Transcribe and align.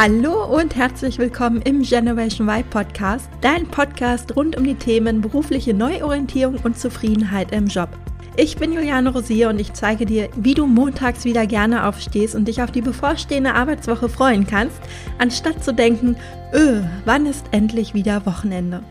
Hallo 0.00 0.44
und 0.44 0.76
herzlich 0.76 1.18
willkommen 1.18 1.60
im 1.62 1.82
Generation 1.82 2.48
Y 2.48 2.62
Podcast, 2.70 3.28
dein 3.40 3.66
Podcast 3.66 4.36
rund 4.36 4.56
um 4.56 4.62
die 4.62 4.76
Themen 4.76 5.20
berufliche 5.20 5.74
Neuorientierung 5.74 6.54
und 6.62 6.78
Zufriedenheit 6.78 7.50
im 7.50 7.66
Job. 7.66 7.88
Ich 8.36 8.56
bin 8.58 8.72
Juliane 8.72 9.12
Rosier 9.12 9.48
und 9.48 9.58
ich 9.58 9.72
zeige 9.72 10.06
dir, 10.06 10.28
wie 10.36 10.54
du 10.54 10.68
montags 10.68 11.24
wieder 11.24 11.48
gerne 11.48 11.84
aufstehst 11.84 12.36
und 12.36 12.46
dich 12.46 12.62
auf 12.62 12.70
die 12.70 12.80
bevorstehende 12.80 13.54
Arbeitswoche 13.54 14.08
freuen 14.08 14.46
kannst, 14.46 14.80
anstatt 15.18 15.64
zu 15.64 15.74
denken, 15.74 16.14
öh, 16.54 16.80
wann 17.04 17.26
ist 17.26 17.46
endlich 17.50 17.92
wieder 17.92 18.24
Wochenende? 18.24 18.84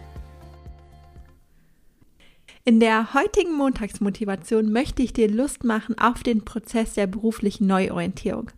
In 2.66 2.82
der 2.82 3.14
heutigen 3.14 3.54
Montagsmotivation 3.56 4.74
möchte 4.74 5.04
ich 5.04 5.14
dir 5.14 5.32
Lust 5.32 5.64
machen 5.64 5.98
auf 5.98 6.22
den 6.22 6.44
Prozess 6.44 6.96
der 6.96 7.08
beruflichen 7.08 7.66
Neuorientierung. 7.66 8.52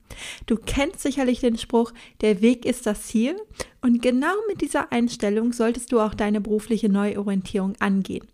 Du 0.46 0.56
kennst 0.56 1.02
sicherlich 1.02 1.40
den 1.40 1.58
Spruch, 1.58 1.94
der 2.22 2.42
Weg 2.42 2.66
ist 2.66 2.86
das 2.86 3.04
Ziel 3.04 3.36
und 3.82 4.02
genau 4.02 4.34
mit 4.50 4.60
dieser 4.60 4.92
Einstellung 4.92 5.54
solltest 5.54 5.94
du 5.94 6.02
auch 6.02 6.14
deine 6.14 6.42
berufliche 6.42 6.90
Neuorientierung 6.90 7.76
angehen. 7.80 8.28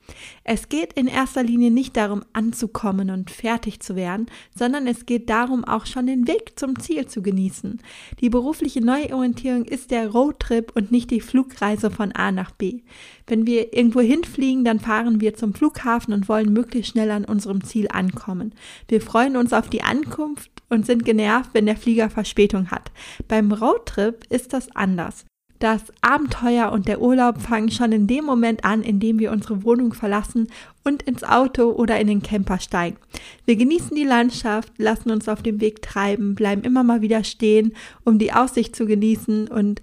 Es 0.43 0.69
geht 0.69 0.93
in 0.93 1.05
erster 1.05 1.43
Linie 1.43 1.69
nicht 1.69 1.95
darum, 1.97 2.23
anzukommen 2.33 3.11
und 3.11 3.29
fertig 3.29 3.79
zu 3.79 3.95
werden, 3.95 4.25
sondern 4.57 4.87
es 4.87 5.05
geht 5.05 5.29
darum, 5.29 5.63
auch 5.63 5.85
schon 5.85 6.07
den 6.07 6.27
Weg 6.27 6.57
zum 6.57 6.79
Ziel 6.79 7.05
zu 7.05 7.21
genießen. 7.21 7.79
Die 8.21 8.29
berufliche 8.29 8.81
Neuorientierung 8.81 9.65
ist 9.65 9.91
der 9.91 10.09
Roadtrip 10.09 10.71
und 10.75 10.91
nicht 10.91 11.11
die 11.11 11.21
Flugreise 11.21 11.91
von 11.91 12.11
A 12.13 12.31
nach 12.31 12.49
B. 12.49 12.81
Wenn 13.27 13.45
wir 13.45 13.75
irgendwo 13.75 14.01
hinfliegen, 14.01 14.65
dann 14.65 14.79
fahren 14.79 15.21
wir 15.21 15.35
zum 15.35 15.53
Flughafen 15.53 16.13
und 16.13 16.27
wollen 16.27 16.53
möglichst 16.53 16.93
schnell 16.93 17.11
an 17.11 17.25
unserem 17.25 17.63
Ziel 17.63 17.87
ankommen. 17.89 18.55
Wir 18.87 18.99
freuen 19.01 19.37
uns 19.37 19.53
auf 19.53 19.69
die 19.69 19.83
Ankunft 19.83 20.54
und 20.69 20.85
sind 20.85 21.05
genervt, 21.05 21.51
wenn 21.53 21.65
der 21.65 21.77
Flieger 21.77 22.09
Verspätung 22.09 22.71
hat. 22.71 22.91
Beim 23.27 23.51
Roadtrip 23.51 24.25
ist 24.29 24.53
das 24.53 24.75
anders. 24.75 25.25
Das 25.59 25.81
Abenteuer 26.01 26.71
und 26.73 26.87
der 26.87 27.01
Urlaub 27.01 27.41
fangen 27.41 27.71
schon 27.71 27.93
in 27.93 28.07
dem 28.07 28.25
Moment 28.25 28.65
an, 28.65 28.83
in 28.83 28.99
dem 28.99 29.19
wir 29.19 29.31
unsere 29.31 29.63
Wohnung 29.63 29.93
verlassen 29.93 30.49
und 30.83 31.03
ins 31.03 31.23
Auto 31.23 31.71
oder 31.71 31.97
in 31.99 32.07
den 32.07 32.21
Camper 32.21 32.59
steigen. 32.59 32.97
Wir 33.45 33.55
genießen 33.55 33.95
die 33.95 34.03
Landschaft, 34.03 34.73
lassen 34.77 35.11
uns 35.11 35.29
auf 35.29 35.41
dem 35.41 35.61
Weg 35.61 35.81
treiben, 35.81 36.35
bleiben 36.35 36.63
immer 36.63 36.83
mal 36.83 37.01
wieder 37.01 37.23
stehen, 37.23 37.73
um 38.03 38.19
die 38.19 38.33
Aussicht 38.33 38.75
zu 38.75 38.85
genießen 38.85 39.47
und 39.47 39.81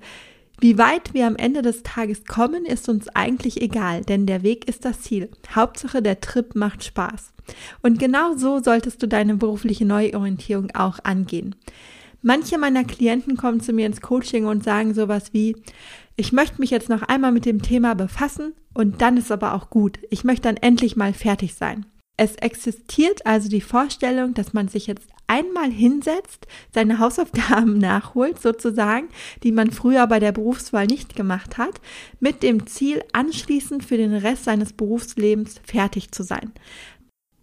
wie 0.63 0.79
weit 0.79 1.13
wir 1.13 1.27
am 1.27 1.35
Ende 1.35 1.61
des 1.61 1.83
Tages 1.83 2.25
kommen, 2.25 2.65
ist 2.65 2.89
uns 2.89 3.09
eigentlich 3.09 3.61
egal, 3.61 4.03
denn 4.03 4.27
der 4.27 4.45
Weg 4.45 4.69
ist 4.69 4.85
das 4.85 5.01
Ziel. 5.01 5.29
Hauptsache, 5.53 6.03
der 6.03 6.21
Trip 6.21 6.55
macht 6.55 6.85
Spaß. 6.85 7.33
Und 7.83 7.99
genau 7.99 8.37
so 8.37 8.61
solltest 8.61 9.03
du 9.03 9.09
deine 9.09 9.35
berufliche 9.35 9.85
Neuorientierung 9.85 10.71
auch 10.73 11.01
angehen. 11.03 11.57
Manche 12.23 12.59
meiner 12.59 12.85
Klienten 12.85 13.37
kommen 13.37 13.59
zu 13.61 13.73
mir 13.73 13.87
ins 13.87 14.03
Coaching 14.03 14.47
und 14.47 14.63
sagen 14.63 14.95
sowas 14.95 15.33
wie, 15.33 15.57
ich 16.15 16.31
möchte 16.31 16.61
mich 16.61 16.71
jetzt 16.71 16.89
noch 16.89 17.03
einmal 17.03 17.33
mit 17.33 17.45
dem 17.45 17.61
Thema 17.61 17.97
befassen 17.97 18.55
und 18.73 19.03
dann 19.03 19.17
ist 19.17 19.33
aber 19.33 19.55
auch 19.55 19.69
gut. 19.69 19.99
Ich 20.11 20.23
möchte 20.23 20.43
dann 20.43 20.59
endlich 20.59 20.95
mal 20.95 21.13
fertig 21.13 21.55
sein. 21.55 21.87
Es 22.17 22.37
existiert 22.37 23.25
also 23.27 23.49
die 23.49 23.61
Vorstellung, 23.61 24.35
dass 24.35 24.53
man 24.53 24.69
sich 24.69 24.87
jetzt 24.87 25.09
einmal 25.27 25.71
hinsetzt, 25.71 26.47
seine 26.73 26.99
Hausaufgaben 26.99 27.79
nachholt, 27.79 28.41
sozusagen, 28.41 29.09
die 29.43 29.53
man 29.53 29.71
früher 29.71 30.07
bei 30.07 30.21
der 30.21 30.33
Berufswahl 30.33 30.87
nicht 30.87 31.17
gemacht 31.17 31.57
hat, 31.57 31.81
mit 32.21 32.43
dem 32.43 32.67
Ziel, 32.67 33.03
anschließend 33.13 33.85
für 33.85 33.97
den 33.97 34.15
Rest 34.15 34.45
seines 34.45 34.75
Berufslebens 34.75 35.61
fertig 35.65 36.13
zu 36.13 36.23
sein. 36.23 36.53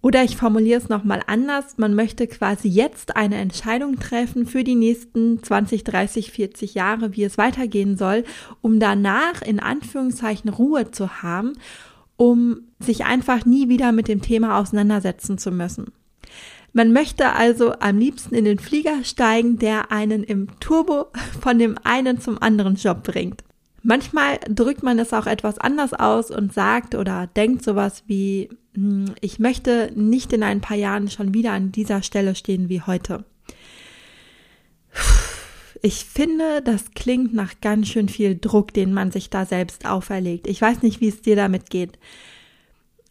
Oder 0.01 0.23
ich 0.23 0.37
formuliere 0.37 0.79
es 0.79 0.87
nochmal 0.87 1.21
anders. 1.27 1.77
Man 1.77 1.93
möchte 1.93 2.25
quasi 2.27 2.69
jetzt 2.69 3.17
eine 3.17 3.35
Entscheidung 3.35 3.99
treffen 3.99 4.45
für 4.45 4.63
die 4.63 4.75
nächsten 4.75 5.43
20, 5.43 5.83
30, 5.83 6.31
40 6.31 6.73
Jahre, 6.73 7.15
wie 7.17 7.23
es 7.23 7.37
weitergehen 7.37 7.97
soll, 7.97 8.23
um 8.61 8.79
danach 8.79 9.41
in 9.41 9.59
Anführungszeichen 9.59 10.49
Ruhe 10.49 10.91
zu 10.91 11.21
haben, 11.21 11.53
um 12.19 12.63
sich 12.81 13.05
einfach 13.05 13.45
nie 13.45 13.69
wieder 13.69 13.93
mit 13.93 14.09
dem 14.09 14.21
Thema 14.21 14.59
auseinandersetzen 14.59 15.37
zu 15.37 15.51
müssen. 15.51 15.93
Man 16.73 16.91
möchte 16.91 17.31
also 17.31 17.73
am 17.79 17.97
liebsten 17.97 18.35
in 18.35 18.43
den 18.43 18.59
Flieger 18.59 19.05
steigen, 19.05 19.57
der 19.57 19.93
einen 19.93 20.23
im 20.23 20.59
Turbo 20.59 21.07
von 21.41 21.57
dem 21.57 21.77
einen 21.85 22.19
zum 22.19 22.41
anderen 22.41 22.75
Job 22.75 23.03
bringt. 23.03 23.45
Manchmal 23.83 24.37
drückt 24.49 24.83
man 24.83 24.99
es 24.99 25.13
auch 25.13 25.27
etwas 25.27 25.59
anders 25.59 25.93
aus 25.93 26.29
und 26.29 26.53
sagt 26.53 26.93
oder 26.93 27.27
denkt 27.27 27.63
sowas 27.63 28.03
wie, 28.07 28.49
hm, 28.75 29.05
ich 29.21 29.39
möchte 29.39 29.89
nicht 29.95 30.33
in 30.33 30.43
ein 30.43 30.59
paar 30.59 30.77
Jahren 30.77 31.09
schon 31.09 31.33
wieder 31.33 31.53
an 31.53 31.71
dieser 31.71 32.01
Stelle 32.03 32.35
stehen 32.35 32.67
wie 32.67 32.81
heute. 32.81 33.23
Ich 35.81 36.05
finde, 36.05 36.61
das 36.61 36.91
klingt 36.93 37.33
nach 37.33 37.61
ganz 37.61 37.87
schön 37.87 38.09
viel 38.09 38.37
Druck, 38.37 38.73
den 38.73 38.93
man 38.93 39.11
sich 39.11 39.29
da 39.29 39.45
selbst 39.45 39.85
auferlegt. 39.85 40.47
Ich 40.47 40.61
weiß 40.61 40.81
nicht, 40.81 40.99
wie 40.99 41.07
es 41.07 41.21
dir 41.21 41.35
damit 41.35 41.69
geht. 41.69 41.97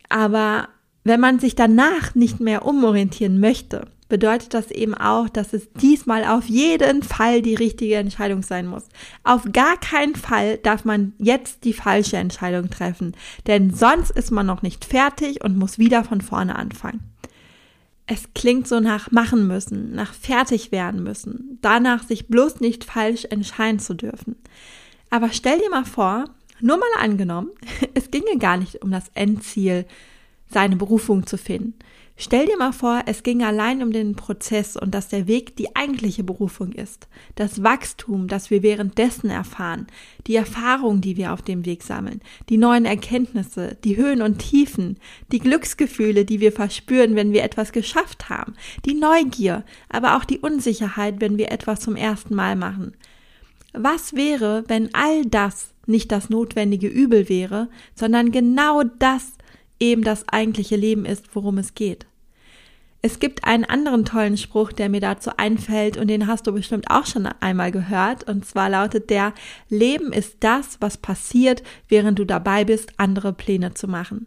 Aber 0.08 0.68
wenn 1.04 1.20
man 1.20 1.38
sich 1.38 1.54
danach 1.54 2.14
nicht 2.14 2.40
mehr 2.40 2.66
umorientieren 2.66 3.40
möchte, 3.40 3.86
bedeutet 4.08 4.54
das 4.54 4.70
eben 4.70 4.94
auch, 4.94 5.28
dass 5.28 5.52
es 5.52 5.72
diesmal 5.74 6.24
auf 6.24 6.46
jeden 6.46 7.02
Fall 7.02 7.42
die 7.42 7.54
richtige 7.54 7.96
Entscheidung 7.96 8.42
sein 8.42 8.66
muss. 8.66 8.84
Auf 9.24 9.42
gar 9.52 9.78
keinen 9.78 10.16
Fall 10.16 10.58
darf 10.58 10.84
man 10.84 11.12
jetzt 11.18 11.64
die 11.64 11.74
falsche 11.74 12.16
Entscheidung 12.16 12.70
treffen, 12.70 13.14
denn 13.46 13.72
sonst 13.72 14.10
ist 14.10 14.30
man 14.30 14.46
noch 14.46 14.62
nicht 14.62 14.84
fertig 14.84 15.44
und 15.44 15.58
muss 15.58 15.78
wieder 15.78 16.04
von 16.04 16.20
vorne 16.20 16.56
anfangen. 16.56 17.00
Es 18.10 18.32
klingt 18.34 18.66
so 18.66 18.80
nach 18.80 19.10
machen 19.10 19.46
müssen, 19.46 19.92
nach 19.94 20.14
fertig 20.14 20.72
werden 20.72 21.02
müssen, 21.02 21.58
danach 21.60 22.02
sich 22.02 22.26
bloß 22.26 22.60
nicht 22.60 22.84
falsch 22.84 23.26
entscheiden 23.26 23.80
zu 23.80 23.94
dürfen. 23.94 24.36
Aber 25.10 25.30
stell 25.30 25.58
dir 25.58 25.68
mal 25.68 25.84
vor, 25.84 26.24
nur 26.60 26.78
mal 26.78 26.88
angenommen, 26.98 27.50
es 27.94 28.10
ginge 28.10 28.38
gar 28.38 28.56
nicht 28.56 28.82
um 28.82 28.90
das 28.90 29.10
Endziel, 29.12 29.84
seine 30.50 30.76
Berufung 30.76 31.26
zu 31.26 31.36
finden. 31.36 31.74
Stell 32.20 32.46
dir 32.46 32.56
mal 32.56 32.72
vor, 32.72 33.02
es 33.06 33.22
ging 33.22 33.44
allein 33.44 33.80
um 33.80 33.92
den 33.92 34.16
Prozess 34.16 34.76
und 34.76 34.92
dass 34.92 35.06
der 35.06 35.28
Weg 35.28 35.54
die 35.54 35.76
eigentliche 35.76 36.24
Berufung 36.24 36.72
ist. 36.72 37.06
Das 37.36 37.62
Wachstum, 37.62 38.26
das 38.26 38.50
wir 38.50 38.64
währenddessen 38.64 39.30
erfahren, 39.30 39.86
die 40.26 40.34
Erfahrungen, 40.34 41.00
die 41.00 41.16
wir 41.16 41.32
auf 41.32 41.42
dem 41.42 41.64
Weg 41.64 41.84
sammeln, 41.84 42.20
die 42.48 42.56
neuen 42.56 42.86
Erkenntnisse, 42.86 43.76
die 43.84 43.96
Höhen 43.96 44.20
und 44.20 44.40
Tiefen, 44.40 44.98
die 45.30 45.38
Glücksgefühle, 45.38 46.24
die 46.24 46.40
wir 46.40 46.50
verspüren, 46.50 47.14
wenn 47.14 47.32
wir 47.32 47.44
etwas 47.44 47.70
geschafft 47.70 48.28
haben, 48.28 48.54
die 48.84 48.94
Neugier, 48.94 49.62
aber 49.88 50.16
auch 50.16 50.24
die 50.24 50.40
Unsicherheit, 50.40 51.20
wenn 51.20 51.38
wir 51.38 51.52
etwas 51.52 51.78
zum 51.78 51.94
ersten 51.94 52.34
Mal 52.34 52.56
machen. 52.56 52.94
Was 53.74 54.14
wäre, 54.14 54.64
wenn 54.66 54.92
all 54.92 55.24
das 55.24 55.72
nicht 55.86 56.10
das 56.10 56.30
notwendige 56.30 56.88
Übel 56.88 57.28
wäre, 57.28 57.68
sondern 57.94 58.32
genau 58.32 58.82
das 58.82 59.34
eben 59.80 60.02
das 60.02 60.28
eigentliche 60.28 60.76
Leben 60.76 61.04
ist, 61.04 61.34
worum 61.34 61.58
es 61.58 61.74
geht. 61.74 62.06
Es 63.00 63.20
gibt 63.20 63.44
einen 63.44 63.64
anderen 63.64 64.04
tollen 64.04 64.36
Spruch, 64.36 64.72
der 64.72 64.88
mir 64.88 65.00
dazu 65.00 65.30
einfällt 65.36 65.96
und 65.96 66.08
den 66.08 66.26
hast 66.26 66.46
du 66.48 66.52
bestimmt 66.52 66.90
auch 66.90 67.06
schon 67.06 67.26
einmal 67.26 67.70
gehört. 67.70 68.24
Und 68.24 68.44
zwar 68.44 68.68
lautet 68.70 69.08
der, 69.08 69.34
Leben 69.68 70.12
ist 70.12 70.38
das, 70.40 70.78
was 70.80 70.96
passiert, 70.96 71.62
während 71.88 72.18
du 72.18 72.24
dabei 72.24 72.64
bist, 72.64 72.92
andere 72.96 73.32
Pläne 73.32 73.74
zu 73.74 73.86
machen. 73.86 74.26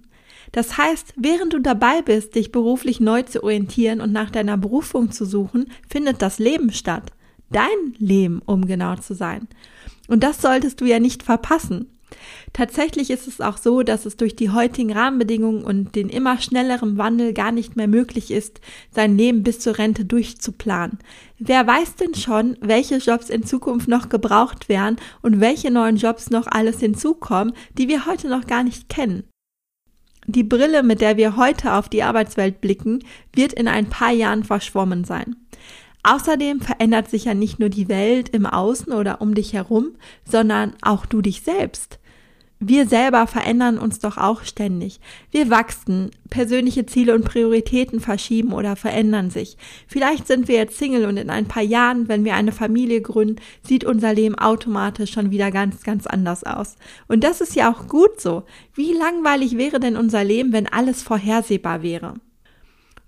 Das 0.53 0.77
heißt, 0.77 1.13
während 1.17 1.53
du 1.53 1.59
dabei 1.59 2.01
bist, 2.01 2.35
dich 2.35 2.51
beruflich 2.51 2.99
neu 2.99 3.23
zu 3.23 3.43
orientieren 3.43 3.99
und 3.99 4.13
nach 4.13 4.29
deiner 4.29 4.57
Berufung 4.57 5.11
zu 5.11 5.25
suchen, 5.25 5.71
findet 5.89 6.21
das 6.21 6.39
Leben 6.39 6.71
statt. 6.71 7.11
Dein 7.49 7.95
Leben, 7.97 8.41
um 8.45 8.65
genau 8.65 8.95
zu 8.95 9.13
sein. 9.13 9.47
Und 10.07 10.23
das 10.23 10.41
solltest 10.41 10.79
du 10.79 10.85
ja 10.85 10.99
nicht 10.99 11.23
verpassen. 11.23 11.87
Tatsächlich 12.53 13.09
ist 13.09 13.27
es 13.27 13.41
auch 13.41 13.57
so, 13.57 13.83
dass 13.83 14.05
es 14.05 14.17
durch 14.17 14.35
die 14.35 14.49
heutigen 14.49 14.91
Rahmenbedingungen 14.91 15.63
und 15.63 15.95
den 15.95 16.09
immer 16.09 16.39
schnelleren 16.39 16.97
Wandel 16.97 17.33
gar 17.33 17.51
nicht 17.51 17.75
mehr 17.75 17.87
möglich 17.87 18.31
ist, 18.31 18.61
sein 18.91 19.17
Leben 19.17 19.43
bis 19.43 19.59
zur 19.59 19.77
Rente 19.77 20.05
durchzuplanen. 20.05 20.99
Wer 21.39 21.65
weiß 21.65 21.95
denn 21.95 22.13
schon, 22.13 22.57
welche 22.61 22.97
Jobs 22.97 23.29
in 23.29 23.45
Zukunft 23.45 23.87
noch 23.87 24.09
gebraucht 24.09 24.69
werden 24.69 24.97
und 25.21 25.39
welche 25.39 25.71
neuen 25.71 25.97
Jobs 25.97 26.29
noch 26.29 26.47
alles 26.47 26.79
hinzukommen, 26.79 27.53
die 27.77 27.87
wir 27.87 28.05
heute 28.05 28.27
noch 28.27 28.45
gar 28.47 28.63
nicht 28.63 28.89
kennen? 28.89 29.23
Die 30.27 30.43
Brille, 30.43 30.83
mit 30.83 31.01
der 31.01 31.17
wir 31.17 31.35
heute 31.35 31.73
auf 31.73 31.89
die 31.89 32.03
Arbeitswelt 32.03 32.61
blicken, 32.61 32.99
wird 33.33 33.53
in 33.53 33.67
ein 33.67 33.89
paar 33.89 34.11
Jahren 34.11 34.43
verschwommen 34.43 35.03
sein. 35.03 35.35
Außerdem 36.03 36.61
verändert 36.61 37.09
sich 37.09 37.25
ja 37.25 37.33
nicht 37.33 37.59
nur 37.59 37.69
die 37.69 37.87
Welt 37.87 38.29
im 38.29 38.45
Außen 38.45 38.91
oder 38.91 39.21
um 39.21 39.35
dich 39.35 39.53
herum, 39.53 39.91
sondern 40.29 40.73
auch 40.81 41.05
du 41.05 41.21
dich 41.21 41.41
selbst 41.41 41.99
wir 42.63 42.87
selber 42.87 43.25
verändern 43.25 43.79
uns 43.79 43.97
doch 43.97 44.17
auch 44.17 44.43
ständig. 44.43 44.99
Wir 45.31 45.49
wachsen, 45.49 46.11
persönliche 46.29 46.85
Ziele 46.85 47.15
und 47.15 47.25
Prioritäten 47.25 47.99
verschieben 47.99 48.53
oder 48.53 48.75
verändern 48.75 49.31
sich. 49.31 49.57
Vielleicht 49.87 50.27
sind 50.27 50.47
wir 50.47 50.57
jetzt 50.57 50.77
Single 50.77 51.05
und 51.05 51.17
in 51.17 51.31
ein 51.31 51.47
paar 51.47 51.63
Jahren, 51.63 52.07
wenn 52.07 52.23
wir 52.23 52.35
eine 52.35 52.51
Familie 52.51 53.01
gründen, 53.01 53.41
sieht 53.63 53.83
unser 53.83 54.13
Leben 54.13 54.37
automatisch 54.37 55.11
schon 55.11 55.31
wieder 55.31 55.49
ganz, 55.49 55.81
ganz 55.81 56.05
anders 56.05 56.43
aus. 56.43 56.75
Und 57.07 57.23
das 57.23 57.41
ist 57.41 57.55
ja 57.55 57.71
auch 57.71 57.87
gut 57.87 58.21
so. 58.21 58.43
Wie 58.75 58.93
langweilig 58.93 59.57
wäre 59.57 59.79
denn 59.79 59.97
unser 59.97 60.23
Leben, 60.23 60.53
wenn 60.53 60.67
alles 60.67 61.01
vorhersehbar 61.01 61.81
wäre? 61.81 62.13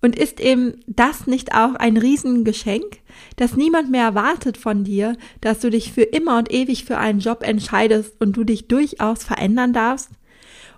Und 0.03 0.17
ist 0.17 0.41
eben 0.41 0.83
das 0.85 1.27
nicht 1.27 1.55
auch 1.55 1.75
ein 1.75 1.95
Riesengeschenk, 1.95 2.99
dass 3.37 3.55
niemand 3.55 3.89
mehr 3.89 4.03
erwartet 4.03 4.57
von 4.57 4.83
dir, 4.83 5.15
dass 5.39 5.59
du 5.59 5.69
dich 5.69 5.93
für 5.93 6.01
immer 6.01 6.37
und 6.37 6.51
ewig 6.51 6.83
für 6.83 6.97
einen 6.97 7.21
Job 7.21 7.41
entscheidest 7.41 8.19
und 8.19 8.35
du 8.35 8.43
dich 8.43 8.67
durchaus 8.67 9.23
verändern 9.23 9.71
darfst? 9.71 10.09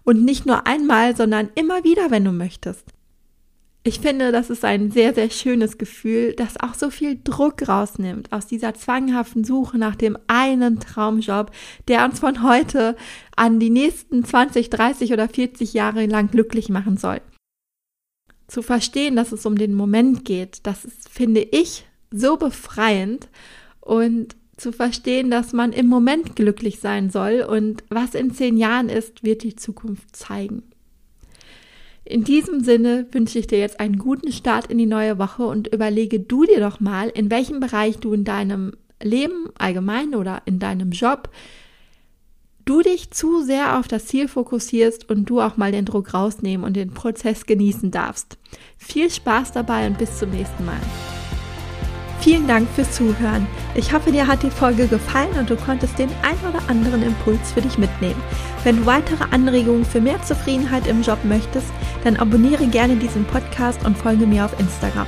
Und 0.03 0.23
nicht 0.23 0.45
nur 0.45 0.67
einmal, 0.67 1.15
sondern 1.15 1.49
immer 1.55 1.83
wieder, 1.83 2.11
wenn 2.11 2.23
du 2.23 2.31
möchtest. 2.31 2.85
Ich 3.81 3.99
finde, 3.99 4.31
das 4.31 4.51
ist 4.51 4.63
ein 4.63 4.91
sehr, 4.91 5.15
sehr 5.15 5.31
schönes 5.31 5.79
Gefühl, 5.79 6.33
das 6.33 6.59
auch 6.59 6.75
so 6.75 6.91
viel 6.91 7.19
Druck 7.23 7.67
rausnimmt 7.67 8.31
aus 8.31 8.45
dieser 8.45 8.75
zwanghaften 8.75 9.43
Suche 9.43 9.79
nach 9.79 9.95
dem 9.95 10.19
einen 10.27 10.79
Traumjob, 10.79 11.49
der 11.87 12.05
uns 12.05 12.19
von 12.19 12.43
heute 12.43 12.95
an 13.35 13.59
die 13.59 13.71
nächsten 13.71 14.23
20, 14.23 14.69
30 14.69 15.13
oder 15.13 15.27
40 15.27 15.73
Jahre 15.73 16.05
lang 16.05 16.29
glücklich 16.29 16.69
machen 16.69 16.97
soll. 16.97 17.21
Zu 18.47 18.61
verstehen, 18.61 19.15
dass 19.15 19.31
es 19.31 19.45
um 19.45 19.57
den 19.57 19.73
Moment 19.73 20.25
geht, 20.25 20.59
das 20.63 20.85
ist, 20.85 21.09
finde 21.09 21.41
ich, 21.41 21.85
so 22.11 22.37
befreiend 22.37 23.27
und 23.81 24.35
zu 24.57 24.71
verstehen, 24.71 25.29
dass 25.29 25.51
man 25.51 25.73
im 25.73 25.87
Moment 25.87 26.35
glücklich 26.35 26.79
sein 26.79 27.09
soll 27.09 27.45
und 27.47 27.83
was 27.89 28.15
in 28.15 28.33
zehn 28.33 28.57
Jahren 28.57 28.89
ist, 28.89 29.23
wird 29.23 29.43
die 29.43 29.55
Zukunft 29.55 30.15
zeigen. 30.15 30.63
In 32.05 32.23
diesem 32.23 32.63
Sinne 32.63 33.07
wünsche 33.11 33.39
ich 33.39 33.47
dir 33.47 33.57
jetzt 33.57 33.79
einen 33.79 33.97
guten 33.97 34.31
Start 34.31 34.67
in 34.67 34.77
die 34.77 34.85
neue 34.85 35.17
Woche 35.17 35.45
und 35.45 35.73
überlege 35.73 36.19
du 36.19 36.45
dir 36.45 36.59
doch 36.59 36.79
mal, 36.79 37.09
in 37.09 37.31
welchem 37.31 37.59
Bereich 37.59 37.97
du 37.97 38.13
in 38.13 38.23
deinem 38.23 38.73
Leben 39.01 39.49
allgemein 39.57 40.13
oder 40.13 40.43
in 40.45 40.59
deinem 40.59 40.91
Job 40.91 41.29
du 42.65 42.81
dich 42.81 43.11
zu 43.11 43.43
sehr 43.43 43.79
auf 43.79 43.87
das 43.87 44.07
Ziel 44.07 44.27
fokussierst 44.27 45.09
und 45.09 45.25
du 45.25 45.39
auch 45.39 45.57
mal 45.57 45.71
den 45.71 45.85
Druck 45.85 46.13
rausnehmen 46.13 46.65
und 46.65 46.75
den 46.75 46.93
Prozess 46.93 47.45
genießen 47.45 47.91
darfst. 47.91 48.37
Viel 48.77 49.09
Spaß 49.09 49.51
dabei 49.51 49.87
und 49.87 49.97
bis 49.97 50.19
zum 50.19 50.31
nächsten 50.31 50.65
Mal. 50.65 50.81
Vielen 52.21 52.47
Dank 52.47 52.67
fürs 52.69 52.91
Zuhören. 52.91 53.45
Ich 53.75 53.93
hoffe, 53.93 54.11
dir 54.11 54.25
hat 54.25 54.41
die 54.41 54.49
Folge 54.49 54.87
gefallen 54.87 55.37
und 55.37 55.49
du 55.49 55.55
konntest 55.55 55.99
den 55.99 56.09
ein 56.23 56.37
oder 56.49 56.67
anderen 56.69 57.03
Impuls 57.03 57.51
für 57.51 57.61
dich 57.61 57.77
mitnehmen. 57.77 58.21
Wenn 58.63 58.77
du 58.77 58.85
weitere 58.87 59.25
Anregungen 59.29 59.85
für 59.85 60.01
mehr 60.01 60.19
Zufriedenheit 60.23 60.87
im 60.87 61.03
Job 61.03 61.19
möchtest, 61.23 61.71
dann 62.03 62.15
abonniere 62.17 62.65
gerne 62.65 62.95
diesen 62.95 63.25
Podcast 63.25 63.85
und 63.85 63.95
folge 63.95 64.25
mir 64.25 64.43
auf 64.43 64.59
Instagram. 64.59 65.07